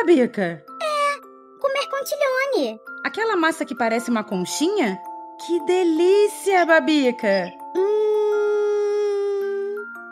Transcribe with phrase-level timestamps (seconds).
[0.00, 0.64] Babica?
[1.60, 2.80] Comer contilhone.
[3.04, 4.98] Aquela massa que parece uma conchinha?
[5.44, 7.52] Que delícia, Babica!
[7.76, 7.90] Hum.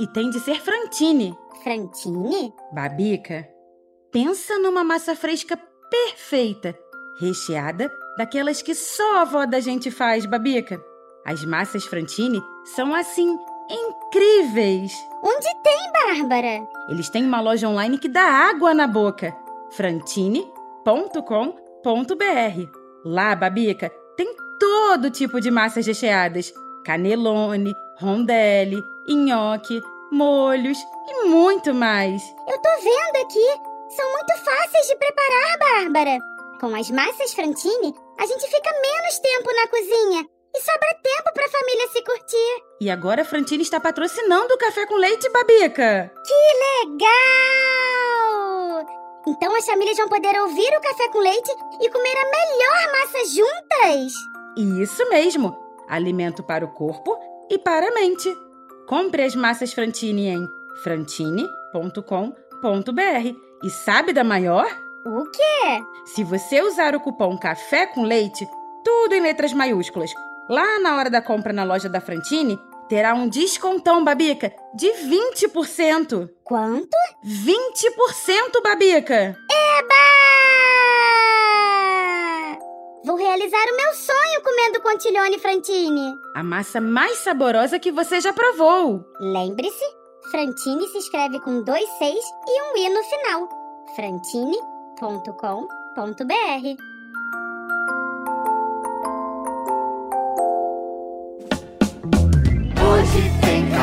[0.00, 1.36] E tem de ser frantine.
[1.62, 2.54] Frantine?
[2.72, 3.46] Babica,
[4.10, 5.58] pensa numa massa fresca
[5.90, 6.74] perfeita,
[7.20, 10.82] recheada daquelas que só a avó da gente faz, Babica.
[11.26, 12.42] As massas frantine
[12.74, 13.36] são assim
[13.68, 14.92] incríveis.
[15.22, 16.66] Onde tem, Bárbara?
[16.88, 19.43] Eles têm uma loja online que dá água na boca.
[19.76, 22.68] frantine.com.br.
[23.04, 26.52] Lá, Babica, tem todo tipo de massas recheadas:
[26.84, 30.78] canelone, rondelli, nhoque, molhos
[31.08, 32.22] e muito mais.
[32.48, 33.74] Eu tô vendo aqui.
[33.94, 36.18] São muito fáceis de preparar, Bárbara.
[36.60, 41.48] Com as massas Frantine, a gente fica menos tempo na cozinha e sobra tempo pra
[41.48, 42.62] família se curtir.
[42.80, 46.12] E agora a Frantine está patrocinando o café com leite, Babica.
[46.86, 47.83] Legal!
[49.26, 53.18] Então as famílias vão poder ouvir o café com leite e comer a melhor massa
[53.26, 54.12] juntas.
[54.82, 55.56] Isso mesmo!
[55.88, 57.16] Alimento para o corpo
[57.50, 58.28] e para a mente.
[58.86, 60.46] Compre as massas Frantine em
[60.82, 62.02] frantine.com.br.
[63.62, 64.66] E sabe da maior?
[65.06, 65.82] O quê?
[66.06, 68.46] Se você usar o cupom Café com Leite,
[68.84, 70.10] tudo em letras maiúsculas,
[70.48, 72.58] lá na hora da compra na loja da Frantine,
[72.94, 76.30] terá um descontão, Babica, de 20%.
[76.44, 76.96] Quanto?
[77.26, 79.36] 20%, Babica!
[79.50, 79.94] Eba!
[83.04, 86.14] Vou realizar o meu sonho comendo contilhone Frantine.
[86.36, 89.04] A massa mais saborosa que você já provou.
[89.18, 89.84] Lembre-se,
[90.30, 93.48] Frantine se escreve com dois seis e um i no final.
[93.96, 96.93] frantine.com.br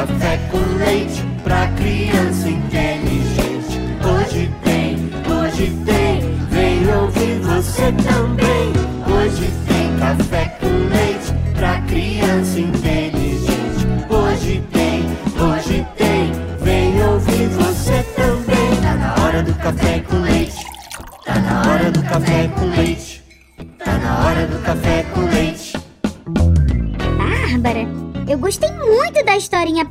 [0.08, 3.80] café com leite pra criança inteligente.
[4.04, 4.98] Hoje tem,
[5.32, 8.74] hoje tem, vem ouvir você também.
[9.06, 13.01] Hoje tem café com leite pra criança inteligente.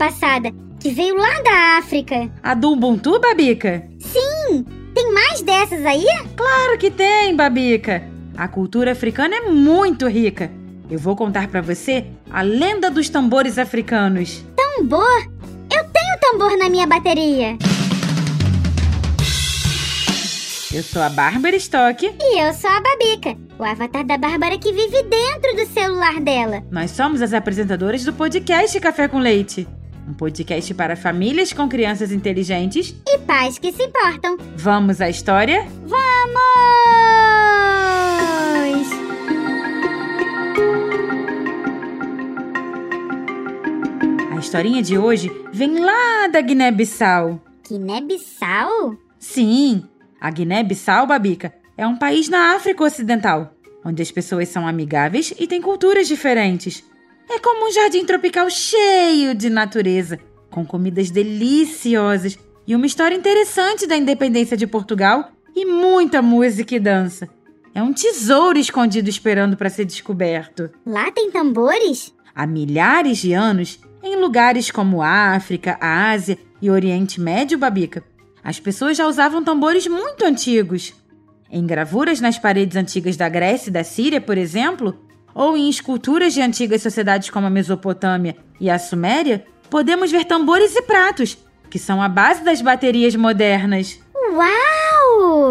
[0.00, 0.50] Passada,
[0.80, 2.30] que veio lá da África.
[2.42, 3.86] A do Ubuntu, Babica?
[3.98, 6.06] Sim, tem mais dessas aí?
[6.34, 8.02] Claro que tem, Babica!
[8.34, 10.50] A cultura africana é muito rica.
[10.90, 14.42] Eu vou contar pra você a lenda dos tambores africanos.
[14.56, 15.30] Tambor?
[15.70, 17.58] Eu tenho tambor na minha bateria.
[20.72, 22.06] Eu sou a Bárbara Stock.
[22.06, 26.62] E eu sou a Babica, o avatar da Bárbara que vive dentro do celular dela.
[26.70, 29.68] Nós somos as apresentadoras do podcast Café com Leite.
[30.10, 32.93] Um podcast para famílias com crianças inteligentes.
[33.06, 34.37] E pais que se importam.
[34.56, 35.65] Vamos à história?
[35.87, 36.00] Vamos!
[44.32, 47.41] A historinha de hoje vem lá da Guiné-Bissau.
[47.69, 48.97] Guiné-Bissau?
[49.16, 49.84] Sim,
[50.21, 53.54] a Guiné-Bissau, Babica, é um país na África Ocidental,
[53.84, 56.82] onde as pessoas são amigáveis e têm culturas diferentes.
[57.32, 60.18] É como um jardim tropical cheio de natureza,
[60.50, 62.36] com comidas deliciosas
[62.66, 67.28] e uma história interessante da independência de Portugal e muita música e dança.
[67.72, 70.70] É um tesouro escondido esperando para ser descoberto.
[70.84, 72.12] Lá tem tambores?
[72.34, 78.02] Há milhares de anos, em lugares como África, Ásia e Oriente Médio, Babica,
[78.42, 80.92] as pessoas já usavam tambores muito antigos.
[81.48, 84.98] Em gravuras nas paredes antigas da Grécia e da Síria, por exemplo,
[85.34, 90.74] ou em esculturas de antigas sociedades como a Mesopotâmia e a Suméria, podemos ver tambores
[90.74, 91.38] e pratos,
[91.68, 94.00] que são a base das baterias modernas.
[94.15, 95.50] Uau!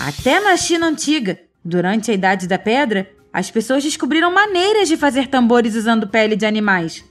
[0.00, 5.28] Até na China antiga, durante a Idade da Pedra, as pessoas descobriram maneiras de fazer
[5.28, 7.04] tambores usando pele de animais.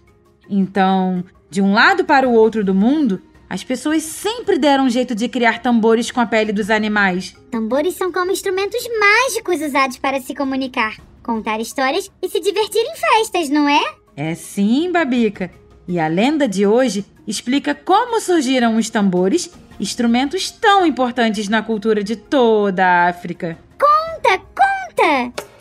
[0.50, 5.14] Então, de um lado para o outro do mundo, as pessoas sempre deram um jeito
[5.14, 7.36] de criar tambores com a pele dos animais.
[7.52, 12.96] Tambores são como instrumentos mágicos usados para se comunicar, contar histórias e se divertir em
[12.96, 13.82] festas, não é?
[14.16, 15.52] É sim, Babica.
[15.88, 22.04] E a lenda de hoje explica como surgiram os tambores, instrumentos tão importantes na cultura
[22.04, 23.58] de toda a África.
[23.78, 25.55] Conta, conta!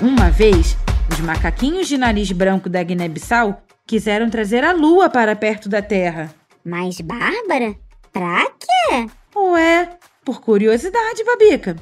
[0.00, 0.76] Uma vez,
[1.10, 6.32] os macaquinhos de nariz branco da Guiné-Bissau quiseram trazer a lua para perto da Terra.
[6.64, 7.74] Mas, Bárbara,
[8.12, 9.08] pra quê?
[9.34, 9.90] Ué,
[10.24, 11.74] por curiosidade, Babica.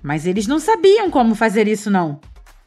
[0.00, 2.20] Mas eles não sabiam como fazer isso, não.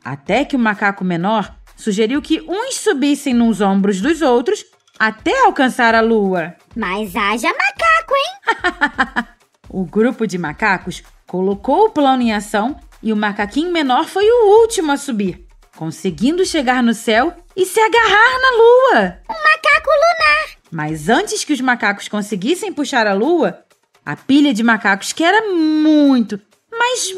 [0.03, 4.65] Até que o macaco menor sugeriu que uns subissem nos ombros dos outros
[4.99, 6.53] até alcançar a lua.
[6.75, 9.25] Mas haja macaco, hein?
[9.69, 14.61] O grupo de macacos colocou o plano em ação e o macaquinho menor foi o
[14.61, 15.45] último a subir,
[15.75, 19.17] conseguindo chegar no céu e se agarrar na lua.
[19.29, 20.57] Um macaco lunar.
[20.71, 23.63] Mas antes que os macacos conseguissem puxar a lua,
[24.05, 26.39] a pilha de macacos, que era muito,
[26.71, 27.09] mas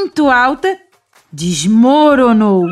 [0.00, 0.78] muito alta,
[1.32, 2.64] desmoronou.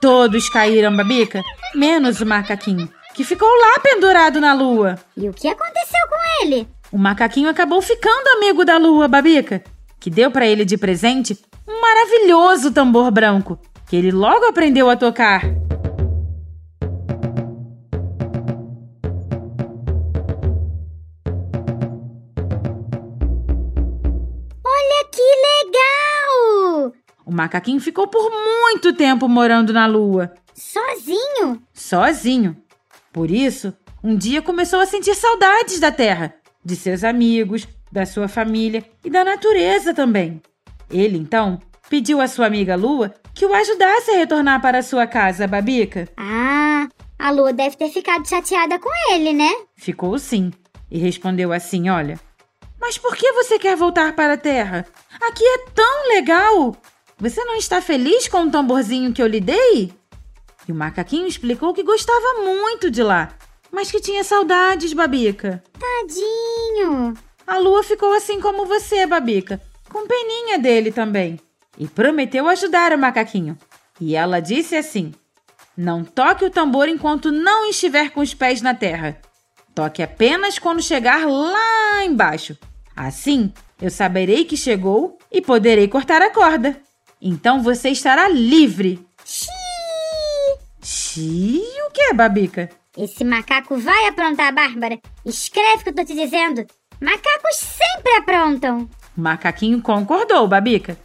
[0.00, 1.42] Todos caíram, Babica,
[1.74, 4.98] menos o macaquinho, que ficou lá pendurado na lua.
[5.16, 6.68] E o que aconteceu com ele?
[6.92, 9.62] O macaquinho acabou ficando amigo da lua, Babica,
[9.98, 14.96] que deu para ele de presente um maravilhoso tambor branco, que ele logo aprendeu a
[14.96, 15.42] tocar.
[24.64, 26.92] Olha que legal!
[27.24, 31.62] O macaquinho ficou por muito tempo morando na lua, Sozinho?
[31.72, 32.56] sozinho.
[33.12, 36.34] Por isso, um dia começou a sentir saudades da terra,
[36.66, 40.42] de seus amigos, da sua família e da natureza também.
[40.90, 45.46] Ele, então, pediu à sua amiga Lua que o ajudasse a retornar para sua casa,
[45.46, 46.08] Babica.
[46.16, 49.50] Ah, a lua deve ter ficado chateada com ele, né?
[49.76, 50.50] Ficou sim
[50.90, 52.18] e respondeu assim: Olha,
[52.80, 54.84] mas por que você quer voltar para a terra?
[55.20, 56.76] Aqui é tão legal!
[57.18, 59.92] Você não está feliz com o tamborzinho que eu lhe dei?
[60.68, 63.32] E o macaquinho explicou que gostava muito de lá,
[63.70, 65.62] mas que tinha saudades, Babica.
[65.78, 67.14] Tadinho.
[67.46, 71.38] A lua ficou assim como você, Babica, com peninha dele também.
[71.78, 73.56] E prometeu ajudar o macaquinho.
[74.00, 75.12] E ela disse assim:
[75.76, 79.18] Não toque o tambor enquanto não estiver com os pés na terra.
[79.74, 82.56] Toque apenas quando chegar lá embaixo.
[82.96, 86.80] Assim, eu saberei que chegou e poderei cortar a corda.
[87.20, 89.06] Então você estará livre.
[89.24, 90.58] Xiii.
[90.82, 92.70] Xiii, o que é, Babica?
[92.96, 94.98] Esse macaco vai aprontar, Bárbara.
[95.24, 96.66] Escreve o que eu tô te dizendo.
[96.98, 98.88] Macacos sempre aprontam.
[99.16, 100.96] O macaquinho concordou, Babica.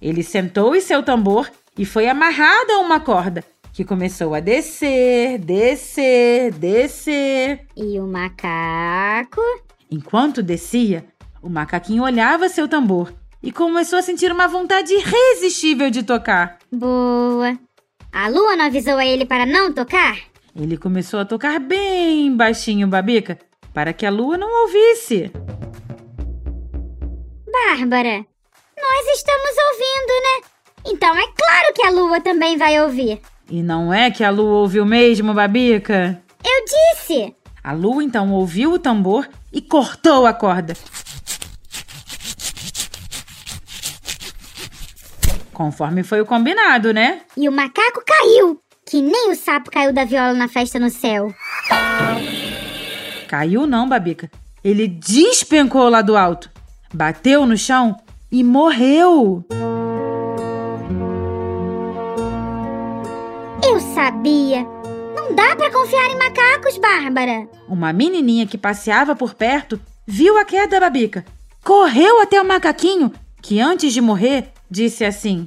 [0.00, 3.42] Ele sentou em seu tambor e foi amarrado a uma corda,
[3.72, 7.66] que começou a descer, descer, descer.
[7.74, 9.40] E o macaco?
[9.90, 11.06] Enquanto descia,
[11.40, 13.12] o macaquinho olhava seu tambor
[13.42, 16.58] e começou a sentir uma vontade irresistível de tocar.
[16.70, 17.58] Boa.
[18.12, 20.18] A lua não avisou a ele para não tocar?
[20.60, 23.38] Ele começou a tocar bem baixinho, Babica,
[23.72, 25.30] para que a lua não ouvisse.
[27.52, 28.26] Bárbara,
[28.76, 30.48] nós estamos ouvindo, né?
[30.86, 33.20] Então é claro que a lua também vai ouvir.
[33.48, 36.20] E não é que a lua ouviu mesmo, Babica?
[36.44, 37.36] Eu disse!
[37.62, 40.74] A lua então ouviu o tambor e cortou a corda.
[45.52, 47.22] Conforme foi o combinado, né?
[47.36, 48.60] E o macaco caiu!
[48.88, 51.34] Que nem o sapo caiu da viola na festa no céu.
[53.28, 54.30] Caiu não, Babica.
[54.64, 56.50] Ele despencou lá do alto,
[56.92, 57.94] bateu no chão
[58.32, 59.44] e morreu.
[63.62, 64.64] Eu sabia!
[65.14, 67.46] Não dá pra confiar em macacos, Bárbara!
[67.68, 71.26] Uma menininha que passeava por perto viu a queda, Babica.
[71.62, 75.46] Correu até o macaquinho, que antes de morrer disse assim: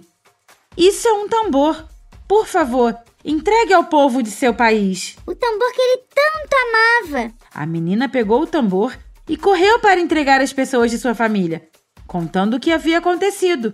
[0.77, 1.87] Isso é um tambor.
[2.27, 5.15] Por favor, entregue ao povo de seu país.
[5.25, 7.33] O tambor que ele tanto amava!
[7.53, 8.97] A menina pegou o tambor
[9.27, 11.67] e correu para entregar às pessoas de sua família,
[12.07, 13.73] contando o que havia acontecido.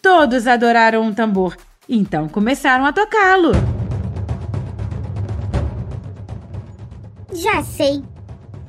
[0.00, 1.56] Todos adoraram o tambor,
[1.88, 3.52] então começaram a tocá-lo.
[7.32, 8.02] Já sei!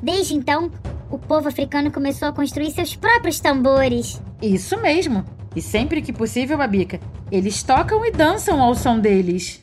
[0.02, 0.72] Desde então,
[1.10, 4.22] o povo africano começou a construir seus próprios tambores.
[4.42, 5.24] Isso mesmo.
[5.56, 7.00] E sempre que possível, Babica,
[7.32, 9.60] eles tocam e dançam ao som deles.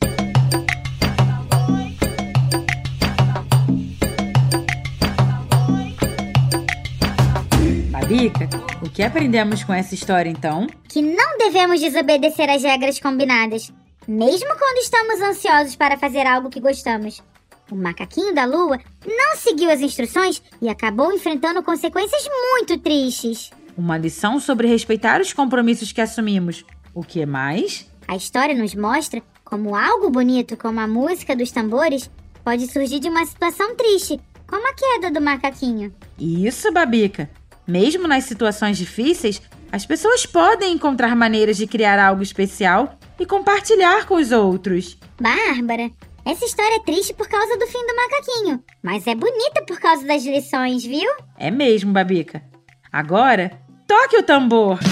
[8.23, 8.49] Babica,
[8.81, 10.65] o que aprendemos com essa história então?
[10.87, 13.69] Que não devemos desobedecer às regras combinadas,
[14.07, 17.21] mesmo quando estamos ansiosos para fazer algo que gostamos.
[17.69, 23.51] O macaquinho da lua não seguiu as instruções e acabou enfrentando consequências muito tristes.
[23.77, 26.63] Uma lição sobre respeitar os compromissos que assumimos.
[26.93, 27.91] O que mais?
[28.07, 32.09] A história nos mostra como algo bonito como a música dos tambores
[32.41, 35.93] pode surgir de uma situação triste, como a queda do macaquinho.
[36.17, 37.29] Isso, Babica.
[37.67, 39.41] Mesmo nas situações difíceis,
[39.71, 44.97] as pessoas podem encontrar maneiras de criar algo especial e compartilhar com os outros.
[45.19, 45.89] Bárbara,
[46.25, 50.05] Essa história é triste por causa do fim do macaquinho, mas é bonita por causa
[50.05, 51.09] das lições, viu?
[51.37, 52.41] É mesmo, Babica.
[52.91, 53.51] Agora,
[53.87, 54.79] toque o tambor.